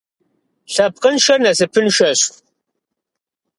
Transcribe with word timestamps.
Лъэпкъыншэр 0.73 1.39
насыпыншэщ. 1.43 2.19